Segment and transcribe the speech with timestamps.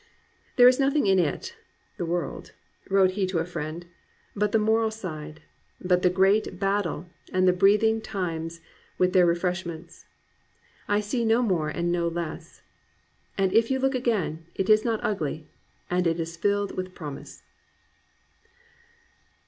[0.55, 1.55] "There is nothing in it
[1.97, 2.53] [the world],"
[2.89, 3.85] wrote he to a friend,
[4.35, 5.41] "but the moral side—
[5.85, 8.61] ^but the great battle and the breathing times
[8.97, 10.05] with their refreshments.
[10.87, 12.63] I see no more and no less.
[13.37, 15.45] And if you look again, it is not ugly,
[15.87, 17.43] and it is filled with promise."